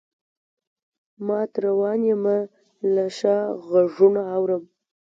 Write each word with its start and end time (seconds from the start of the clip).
مات 1.25 1.51
روان 1.65 1.99
یمه 2.09 2.37
له 2.93 3.05
شا 3.17 3.37
غــــــــږونه 3.69 4.21
اورم 4.35 4.63